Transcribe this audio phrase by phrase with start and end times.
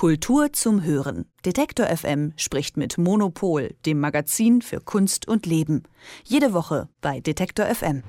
[0.00, 1.26] Kultur zum Hören.
[1.44, 5.82] Detektor FM spricht mit Monopol, dem Magazin für Kunst und Leben.
[6.24, 8.02] Jede Woche bei Detektor FM.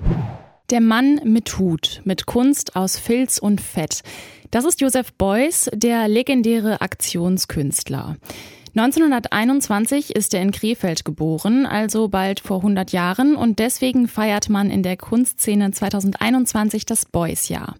[0.70, 4.00] Der Mann mit Hut, mit Kunst aus Filz und Fett.
[4.50, 8.16] Das ist Josef Beuys, der legendäre Aktionskünstler.
[8.74, 14.70] 1921 ist er in Krefeld geboren, also bald vor 100 Jahren, und deswegen feiert man
[14.70, 17.74] in der Kunstszene 2021 das Beuys-Jahr.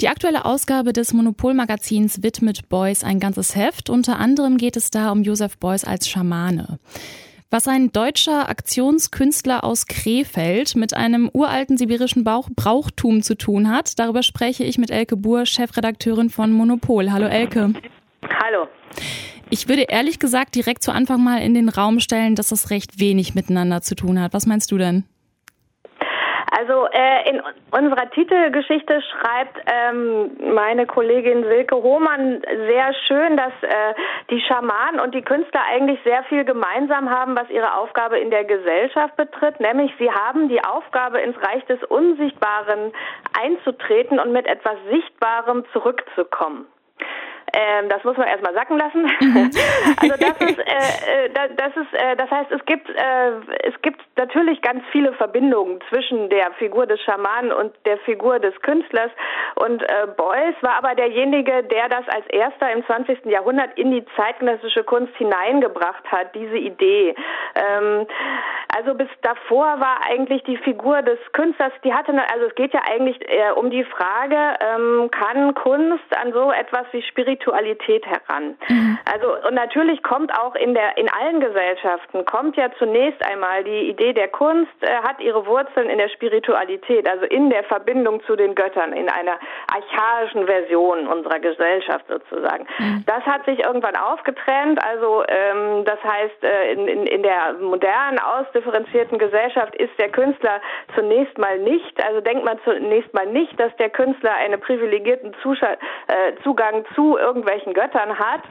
[0.00, 3.90] Die aktuelle Ausgabe des Monopolmagazins widmet Beuys ein ganzes Heft.
[3.90, 6.78] Unter anderem geht es da um Josef Beuys als Schamane.
[7.50, 13.98] Was ein deutscher Aktionskünstler aus Krefeld mit einem uralten sibirischen Bauch Brauchtum zu tun hat,
[13.98, 17.10] darüber spreche ich mit Elke Buhr, Chefredakteurin von Monopol.
[17.10, 17.72] Hallo Elke.
[18.22, 18.68] Hallo.
[19.50, 23.00] Ich würde ehrlich gesagt direkt zu Anfang mal in den Raum stellen, dass das recht
[23.00, 24.32] wenig miteinander zu tun hat.
[24.32, 25.04] Was meinst du denn?
[26.58, 27.40] Also äh, in
[27.70, 33.94] unserer Titelgeschichte schreibt ähm, meine Kollegin Silke Hohmann sehr schön, dass äh,
[34.28, 38.44] die Schamanen und die Künstler eigentlich sehr viel gemeinsam haben, was ihre Aufgabe in der
[38.44, 42.92] Gesellschaft betrifft, nämlich sie haben die Aufgabe, ins Reich des Unsichtbaren
[43.40, 46.66] einzutreten und mit etwas Sichtbarem zurückzukommen.
[47.52, 49.10] Ähm, das muss man erstmal sacken lassen.
[50.00, 53.30] Also das ist, äh, äh das ist, äh, das heißt, es gibt, äh,
[53.64, 58.54] es gibt natürlich ganz viele Verbindungen zwischen der Figur des Schamanen und der Figur des
[58.62, 59.10] Künstlers.
[59.56, 63.24] Und äh, Beuys war aber derjenige, der das als erster im 20.
[63.26, 67.14] Jahrhundert in die zeitgenössische Kunst hineingebracht hat, diese Idee.
[67.54, 68.06] Ähm,
[68.78, 72.80] also bis davor war eigentlich die Figur des Künstlers, die hatte, also es geht ja
[72.88, 78.56] eigentlich äh, um die Frage, ähm, kann Kunst an so etwas wie Spiritualität heran?
[78.68, 78.98] Mhm.
[79.12, 83.88] Also und natürlich kommt auch in der in allen Gesellschaften kommt ja zunächst einmal die
[83.90, 88.36] Idee der Kunst äh, hat ihre Wurzeln in der Spiritualität, also in der Verbindung zu
[88.36, 89.38] den Göttern, in einer
[89.74, 92.66] archaischen Version unserer Gesellschaft sozusagen.
[92.78, 93.04] Mhm.
[93.06, 98.20] Das hat sich irgendwann aufgetrennt, also ähm, das heißt äh, in, in, in der modernen
[98.68, 100.60] ausdifferenzierten Gesellschaft ist der Künstler
[100.94, 105.66] zunächst mal nicht, also denkt man zunächst mal nicht, dass der Künstler einen privilegierten Zuschau
[105.66, 108.42] äh, Zugang zu irgendwelchen Göttern hat,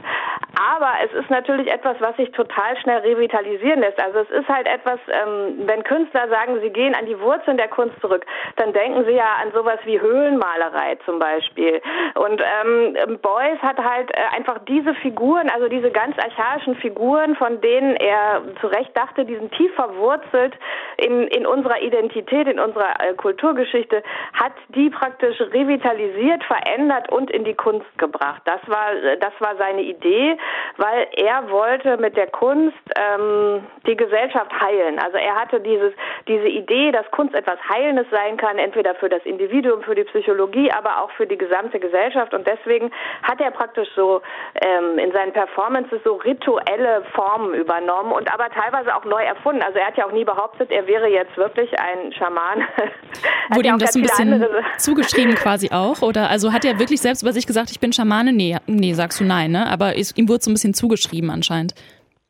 [0.58, 4.02] aber es ist natürlich etwas, was sich total schnell revitalisieren lässt.
[4.02, 7.68] Also es ist halt etwas, ähm, wenn Künstler sagen, sie gehen an die Wurzeln der
[7.68, 8.26] Kunst zurück,
[8.56, 11.82] dann denken sie ja an sowas wie Höhlenmalerei zum Beispiel.
[12.16, 17.62] Und ähm, Beuys hat halt äh, einfach diese Figuren, also diese ganz archaischen Figuren, von
[17.62, 20.56] denen er zu Recht dachte, die sind tief verwurzelt
[20.98, 24.04] in, in unserer Identität, in unserer äh, Kulturgeschichte,
[24.34, 28.42] hat die praktisch revitalisiert, verändert und in die Kunst gebracht.
[28.46, 30.38] Das war, das war seine Idee,
[30.78, 35.00] weil er wollte mit der Kunst ähm, die Gesellschaft heilen.
[35.00, 35.94] Also er hatte dieses,
[36.28, 40.72] diese Idee, dass Kunst etwas Heilendes sein kann, entweder für das Individuum, für die Psychologie,
[40.72, 42.34] aber auch für die gesamte Gesellschaft.
[42.34, 42.92] Und deswegen
[43.24, 44.22] hat er praktisch so
[44.62, 49.62] ähm, in seinen Performances so rituelle Formen übernommen und aber teilweise auch neu erfunden.
[49.62, 52.68] Also er hat ja auch nie behauptet, er wäre jetzt wirklich ein Schaman.
[53.56, 54.46] Wurde ihm das ein bisschen
[54.78, 56.02] zugeschrieben quasi auch?
[56.02, 58.34] Oder also hat er wirklich selbst über sich gesagt, ich bin Schamane?
[58.34, 59.66] Nee, nee, sagst du nein, ne?
[59.68, 61.74] Aber ihm wurde so ein bisschen zugeschrieben anscheinend.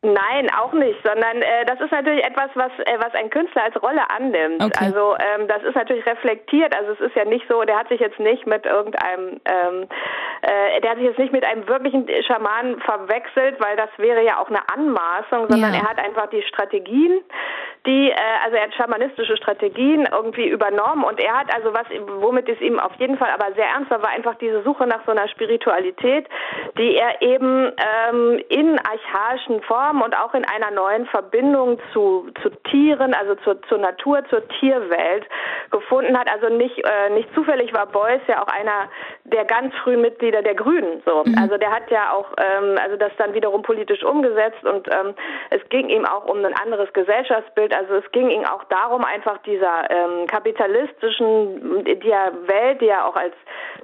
[0.04, 3.82] Nein, auch nicht, sondern äh, das ist natürlich etwas, was äh, was ein Künstler als
[3.82, 4.64] Rolle annimmt.
[4.64, 4.86] Okay.
[4.86, 6.76] Also ähm, das ist natürlich reflektiert.
[6.78, 9.88] Also es ist ja nicht so, der hat sich jetzt nicht mit irgendeinem, ähm,
[10.44, 14.40] äh, der hat sich jetzt nicht mit einem wirklichen Schamanen verwechselt, weil das wäre ja
[14.40, 15.80] auch eine Anmaßung, sondern ja.
[15.80, 17.20] er hat einfach die Strategien,
[17.88, 21.86] die, äh, also er hat schamanistische Strategien irgendwie übernommen und er hat also was,
[22.20, 25.06] womit es ihm auf jeden Fall aber sehr ernst war, war einfach diese Suche nach
[25.06, 26.28] so einer Spiritualität,
[26.78, 27.72] die er eben
[28.10, 33.62] ähm, in archaischen Formen und auch in einer neuen Verbindung zu, zu Tieren, also zur,
[33.64, 35.26] zur Natur, zur Tierwelt
[35.72, 36.30] gefunden hat.
[36.30, 38.90] Also nicht, äh, nicht zufällig war Beuys ja auch einer
[39.24, 41.02] der ganz frühen Mitglieder der Grünen.
[41.06, 41.24] So.
[41.26, 41.38] Mhm.
[41.42, 45.14] Also der hat ja auch ähm, also das dann wiederum politisch umgesetzt und ähm,
[45.52, 47.74] es ging ihm auch um ein anderes Gesellschaftsbild.
[47.78, 53.16] Also es ging ihm auch darum, einfach dieser ähm, kapitalistischen der Welt, die er auch
[53.16, 53.36] als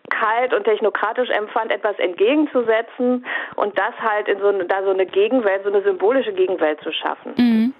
[0.09, 3.23] kalt und technokratisch empfand, etwas entgegenzusetzen
[3.55, 6.91] und das halt in so eine, da so eine Gegenwelt, so eine symbolische Gegenwelt zu
[6.91, 7.33] schaffen.
[7.37, 7.73] Mhm.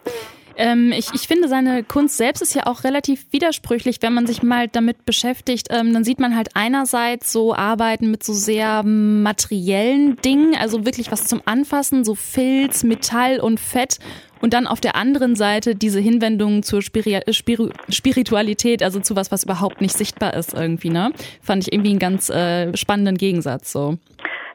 [0.55, 4.43] Ähm, ich, ich finde, seine Kunst selbst ist ja auch relativ widersprüchlich, wenn man sich
[4.43, 5.69] mal damit beschäftigt.
[5.71, 11.11] Ähm, dann sieht man halt einerseits so Arbeiten mit so sehr materiellen Dingen, also wirklich
[11.11, 13.97] was zum Anfassen, so Filz, Metall und Fett.
[14.43, 19.31] Und dann auf der anderen Seite diese Hinwendung zur Spiri Spiri Spiritualität, also zu was,
[19.31, 21.13] was überhaupt nicht sichtbar ist irgendwie, ne?
[21.41, 23.97] Fand ich irgendwie einen ganz äh, spannenden Gegensatz so.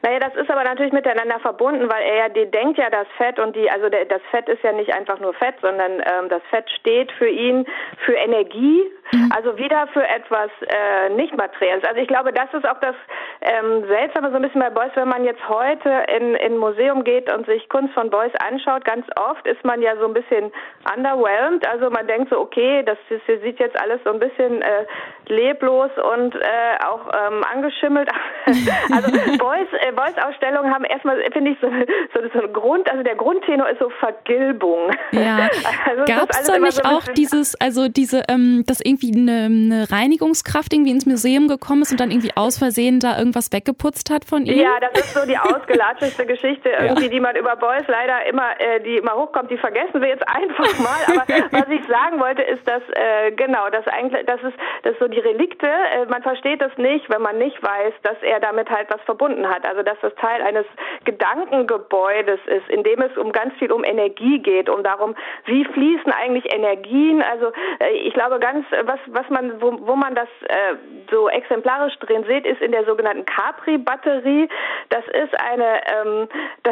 [0.01, 3.39] Naja, das ist aber natürlich miteinander verbunden, weil er ja, die denkt ja das Fett
[3.39, 6.41] und die, also der, das Fett ist ja nicht einfach nur Fett, sondern ähm, das
[6.49, 7.65] Fett steht für ihn
[8.05, 9.31] für Energie, mhm.
[9.35, 11.83] also wieder für etwas äh, nicht materielles.
[11.83, 12.95] Also ich glaube, das ist auch das
[13.41, 17.31] ähm, Seltsame so ein bisschen bei Beuys, wenn man jetzt heute in in Museum geht
[17.31, 20.51] und sich Kunst von Beuys anschaut, ganz oft ist man ja so ein bisschen
[20.95, 21.67] underwhelmed.
[21.67, 24.85] Also man denkt so, okay, das, das sieht jetzt alles so ein bisschen äh,
[25.27, 28.09] leblos und äh, auch ähm, angeschimmelt.
[28.93, 31.67] also Beuys, äh, Beuys Ausstellungen haben erstmal, finde ich, so,
[32.13, 34.91] so, so ein Grund, also der Grundtenor ist so Vergilbung.
[35.11, 35.49] Ja.
[35.85, 39.91] Also Gab es da nicht so auch dieses, also diese, ähm, dass irgendwie eine, eine
[39.91, 44.25] Reinigungskraft irgendwie ins Museum gekommen ist und dann irgendwie aus Versehen da irgendwas weggeputzt hat
[44.25, 44.59] von ihm?
[44.59, 47.09] Ja, das ist so die ausgelatscheste Geschichte irgendwie, ja.
[47.09, 50.79] die man über Beuys leider immer, äh, die immer hochkommt, die vergessen wir jetzt einfach
[50.79, 50.99] mal.
[51.07, 54.99] Aber was ich sagen wollte, ist, dass äh, genau, dass eigentlich, das ist, das ist
[54.99, 55.67] so die Relikte.
[55.67, 59.47] Äh, man versteht das nicht, wenn man nicht weiß, dass er damit halt was verbunden
[59.47, 59.65] hat.
[59.65, 60.65] Also dass das Teil eines
[61.09, 65.15] Gedankengebäudes ist, in dem es um ganz viel um Energie geht, um darum,
[65.45, 67.23] wie fließen eigentlich Energien.
[67.23, 70.75] Also äh, ich glaube ganz, was was man, wo, wo man das äh,
[71.09, 74.47] so exemplarisch drin sieht, ist in der sogenannten Capri-Batterie.
[74.89, 76.27] Das ist eine, ähm,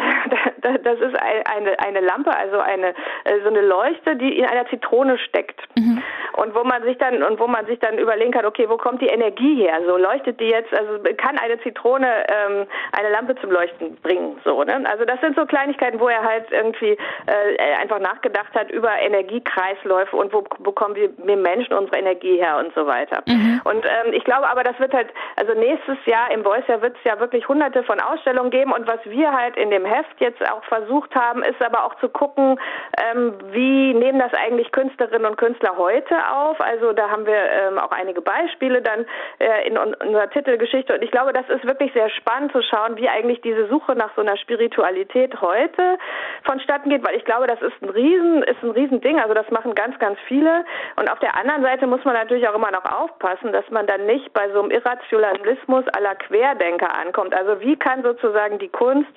[0.62, 2.89] das, das ist eine eine Lampe, also eine
[3.24, 5.60] äh, so eine Leuchte, die in einer Zitrone steckt.
[5.75, 6.04] Mhm.
[6.34, 9.01] Und wo man sich dann und wo man sich dann überlegen kann, okay, wo kommt
[9.01, 9.80] die Energie her?
[9.88, 14.63] So leuchtet die jetzt, also kann eine Zitrone ähm, eine Lampe zum Leuchten bringen, so,
[14.63, 14.83] ne?
[14.89, 20.15] Also das sind so Kleinigkeiten, wo er halt irgendwie äh, einfach nachgedacht hat über Energiekreisläufe
[20.15, 23.21] und wo bekommen wir, wir Menschen unsere Energie her und so weiter.
[23.25, 23.62] Mhm.
[23.63, 27.03] Und ähm, ich glaube aber, das wird halt, also nächstes Jahr im Boysia wird es
[27.03, 30.63] ja wirklich hunderte von Ausstellungen geben und was wir halt in dem Heft jetzt auch
[30.65, 32.59] versucht haben, ist aber auch zu gucken,
[32.97, 36.59] ähm, wie nehmen das eigentlich Künstlerinnen und Künstler heute auf.
[36.62, 39.06] Also da haben wir ähm, auch einige Beispiele dann
[39.39, 43.09] äh, in unserer Titelgeschichte und ich glaube, das ist wirklich sehr spannend zu schauen, wie
[43.09, 45.98] eigentlich diese Suche nach so einer Spiritualität heute
[46.44, 49.19] vonstatten geht, weil ich glaube, das ist ein Riesen, ist ein Riesending.
[49.19, 50.66] Also das machen ganz, ganz viele.
[50.98, 54.06] Und auf der anderen Seite muss man natürlich auch immer noch aufpassen, dass man dann
[54.06, 57.34] nicht bei so einem Irrationalismus aller Querdenker ankommt.
[57.34, 59.12] Also wie kann sozusagen die Kunst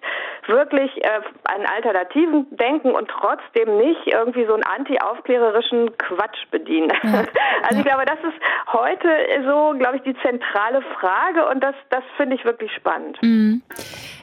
[0.46, 6.92] wirklich äh, einen alternativen Denken und trotzdem nicht irgendwie so einen anti-aufklärerischen Quatsch bedienen?
[7.02, 7.24] Ja.
[7.62, 9.08] Also ich glaube, das ist heute
[9.44, 13.18] so, glaube ich, die zentrale Frage und das, das finde ich wirklich spannend.
[13.22, 13.62] Mhm.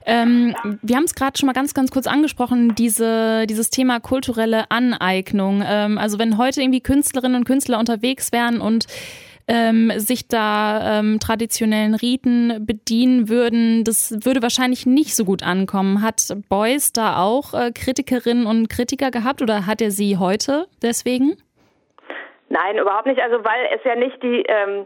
[0.07, 4.69] Ähm, wir haben es gerade schon mal ganz, ganz kurz angesprochen, diese, dieses Thema kulturelle
[4.69, 5.63] Aneignung.
[5.65, 8.86] Ähm, also wenn heute irgendwie Künstlerinnen und Künstler unterwegs wären und
[9.48, 16.01] ähm, sich da ähm, traditionellen Riten bedienen würden, das würde wahrscheinlich nicht so gut ankommen.
[16.01, 21.38] Hat Beuys da auch äh, Kritikerinnen und Kritiker gehabt oder hat er sie heute deswegen?
[22.50, 23.21] Nein, überhaupt nicht.
[23.21, 24.86] Also weil es ja nicht die ähm,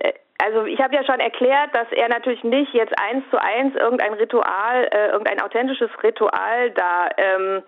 [0.00, 3.74] äh, also ich habe ja schon erklärt, dass er natürlich nicht jetzt eins zu eins
[3.76, 7.62] irgendein Ritual, äh, irgendein authentisches Ritual da ähm,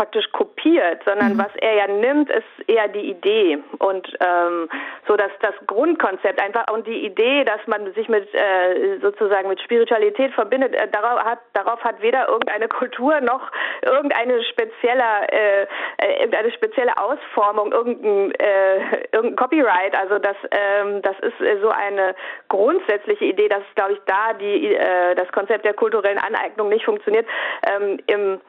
[0.00, 1.40] praktisch kopiert, sondern mhm.
[1.40, 4.66] was er ja nimmt, ist eher die Idee und ähm,
[5.06, 9.60] so dass das Grundkonzept einfach und die Idee, dass man sich mit äh, sozusagen mit
[9.60, 13.42] Spiritualität verbindet, äh, darauf hat darauf hat weder irgendeine Kultur noch
[13.82, 15.62] irgendeine spezielle äh,
[15.98, 19.94] äh, irgendeine spezielle Ausformung, irgendein, äh, irgendein Copyright.
[19.94, 22.14] Also das ähm, das ist äh, so eine
[22.48, 27.26] grundsätzliche Idee, dass glaube ich da die äh, das Konzept der kulturellen Aneignung nicht funktioniert.
[27.68, 28.40] Ähm, Im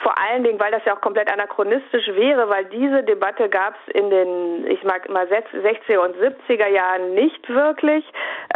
[0.00, 3.94] vor allen Dingen, weil das ja auch komplett anachronistisch wäre, weil diese Debatte gab es
[3.94, 8.04] in den, ich mag mal 60er und 70er Jahren nicht wirklich.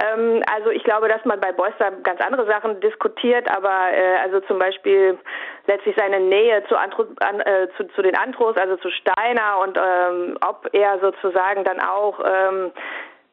[0.03, 4.41] Ähm, also ich glaube, dass man bei da ganz andere Sachen diskutiert, aber äh, also
[4.41, 5.19] zum Beispiel
[5.67, 9.77] letztlich seine Nähe zu, Andro, an, äh, zu, zu den Andros, also zu Steiner und
[9.77, 12.73] ähm, ob er sozusagen dann auch ähm,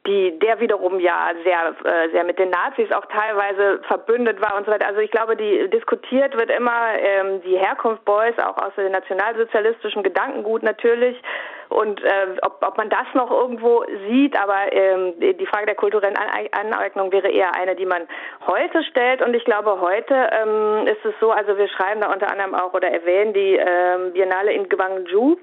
[0.08, 4.66] die der wiederum ja sehr äh, sehr mit den Nazis auch teilweise verbündet war und
[4.66, 4.88] so weiter.
[4.88, 10.02] Also ich glaube, die diskutiert wird immer ähm, die Herkunft Beuys auch aus dem nationalsozialistischen
[10.02, 11.22] Gedankengut natürlich.
[11.70, 16.18] Und äh, ob, ob man das noch irgendwo sieht, aber ähm, die Frage der kulturellen
[16.18, 18.10] Aneignung wäre eher eine, die man
[18.46, 19.22] heute stellt.
[19.22, 22.74] Und ich glaube, heute ähm, ist es so, also wir schreiben da unter anderem auch
[22.74, 25.38] oder erwähnen die ähm, Biennale in Gwangju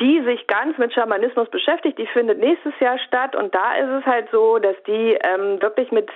[0.00, 1.98] die sich ganz mit Schamanismus beschäftigt.
[1.98, 5.92] Die findet nächstes Jahr statt und da ist es halt so, dass die ähm, wirklich
[5.92, 6.10] mit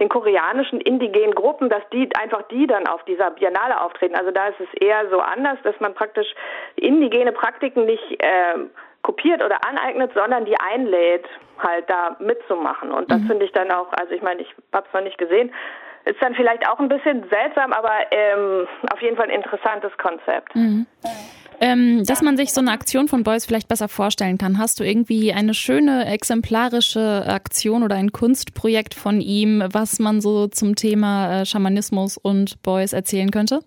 [0.00, 4.14] den koreanischen indigenen Gruppen, dass die einfach die dann auf dieser Biennale auftreten.
[4.14, 6.28] Also da ist es eher so anders, dass man praktisch
[6.76, 8.54] indigene Praktiken nicht äh,
[9.02, 11.26] kopiert oder aneignet, sondern die einlädt,
[11.58, 12.92] halt da mitzumachen.
[12.92, 13.26] Und das mhm.
[13.26, 15.52] finde ich dann auch, also ich meine, ich habe es noch nicht gesehen,
[16.04, 20.54] ist dann vielleicht auch ein bisschen seltsam, aber ähm, auf jeden Fall ein interessantes Konzept.
[20.54, 20.86] Mhm.
[21.60, 24.58] Ähm, dass man sich so eine Aktion von Beuys vielleicht besser vorstellen kann.
[24.58, 30.46] Hast du irgendwie eine schöne exemplarische Aktion oder ein Kunstprojekt von ihm, was man so
[30.46, 33.60] zum Thema äh, Schamanismus und Beuys erzählen könnte?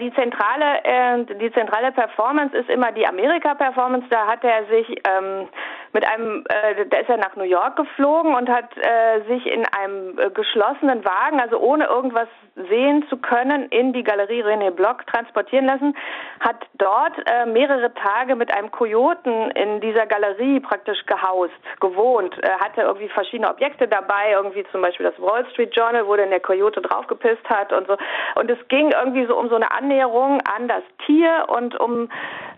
[0.00, 4.06] Die zentrale, äh, die zentrale Performance ist immer die Amerika-Performance.
[4.10, 5.48] Da hat er sich ähm,
[5.92, 9.64] mit einem, äh, da ist er nach New York geflogen und hat äh, sich in
[9.66, 12.28] einem äh, geschlossenen Wagen, also ohne irgendwas
[12.68, 15.96] sehen zu können, in die Galerie René Block transportieren lassen,
[16.40, 22.50] hat dort äh, mehrere Tage mit einem Kojoten in dieser Galerie praktisch gehaust, gewohnt, äh,
[22.60, 26.40] hatte irgendwie verschiedene Objekte dabei, irgendwie zum Beispiel das Wall Street Journal, wo dann der
[26.40, 27.96] Kojote draufgepisst hat und so.
[28.34, 32.08] Und es ging irgendwie so um so eine Annäherung an das Tier und um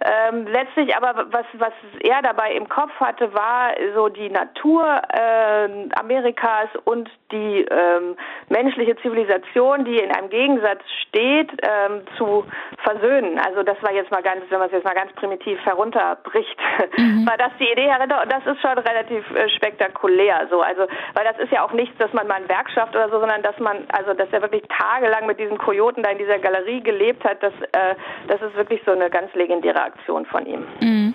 [0.02, 5.88] ähm, letztlich aber was, was er dabei im Kopf hatte, war so die Natur äh,
[5.98, 8.16] Amerikas und die ähm,
[8.48, 12.44] menschliche Zivilisation, die in einem Gegensatz steht, ähm, zu
[12.82, 13.38] versöhnen.
[13.38, 16.58] Also das war jetzt mal ganz, wenn man es jetzt mal ganz primitiv herunterbricht,
[16.96, 17.26] mhm.
[17.28, 20.62] war das die Idee herunter und das ist schon relativ äh, spektakulär so.
[20.62, 23.20] Also weil das ist ja auch nichts, dass man mal ein Werk schafft oder so,
[23.20, 26.82] sondern dass man, also dass er wirklich tagelang mit diesen Kojoten da in dieser Galerie
[26.82, 27.94] gelebt hat, das, äh,
[28.28, 30.60] das ist wirklich so eine ganz legendäre Aktion von ihm.
[30.80, 31.14] Mhm.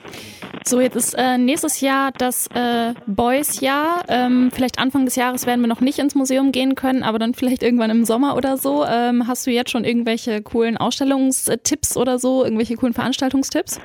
[0.63, 4.03] So, jetzt ist äh, nächstes Jahr das äh, Boys-Jahr.
[4.07, 7.33] Ähm, vielleicht Anfang des Jahres werden wir noch nicht ins Museum gehen können, aber dann
[7.33, 8.83] vielleicht irgendwann im Sommer oder so.
[8.85, 13.79] Ähm, hast du jetzt schon irgendwelche coolen Ausstellungstipps oder so, irgendwelche coolen Veranstaltungstipps?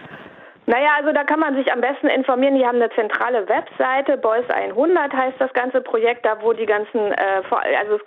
[0.70, 2.54] Naja, also da kann man sich am besten informieren.
[2.54, 7.10] Die haben eine zentrale Webseite, Boys 100 heißt das ganze Projekt, da wo die ganzen,
[7.10, 7.42] äh,
[7.76, 8.02] also es,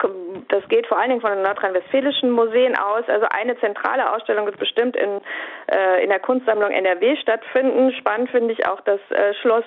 [0.48, 3.04] das geht vor allen Dingen von den nordrhein-westfälischen Museen aus.
[3.10, 5.20] Also eine zentrale Ausstellung wird bestimmt in,
[5.68, 7.92] äh, in der Kunstsammlung NRW stattfinden.
[8.00, 9.66] Spannend finde ich auch das äh, Schloss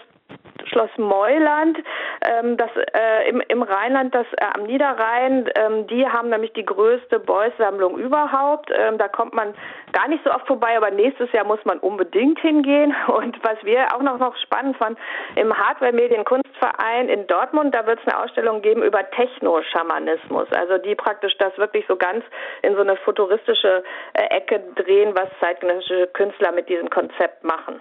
[0.69, 1.79] Schloss Meuland,
[2.27, 6.65] ähm, das äh, im, im Rheinland, das äh, am Niederrhein, ähm, die haben nämlich die
[6.65, 8.71] größte Beuys-Sammlung überhaupt.
[8.75, 9.55] Ähm, da kommt man
[9.93, 12.95] gar nicht so oft vorbei, aber nächstes Jahr muss man unbedingt hingehen.
[13.07, 14.99] Und was wir auch noch, noch spannend fanden,
[15.37, 21.37] im Hardware-Medien-Kunstverein in Dortmund, da wird es eine Ausstellung geben über Techno-Schamanismus, also die praktisch
[21.39, 22.25] das wirklich so ganz
[22.63, 23.83] in so eine futuristische
[24.15, 27.81] äh, Ecke drehen, was zeitgenössische Künstler mit diesem Konzept machen.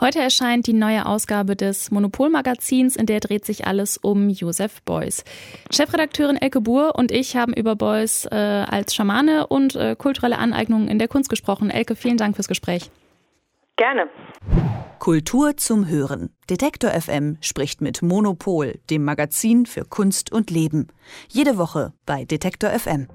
[0.00, 5.24] Heute erscheint die neue Ausgabe des Monopol-Magazins, in der dreht sich alles um Josef Beuys.
[5.70, 10.88] Chefredakteurin Elke Buhr und ich haben über Beuys äh, als Schamane und äh, kulturelle Aneignungen
[10.88, 11.68] in der Kunst gesprochen.
[11.68, 12.90] Elke, vielen Dank fürs Gespräch.
[13.76, 14.08] Gerne.
[14.98, 16.30] Kultur zum Hören.
[16.48, 20.88] Detektor FM spricht mit Monopol, dem Magazin für Kunst und Leben.
[21.28, 23.06] Jede Woche bei Detektor FM.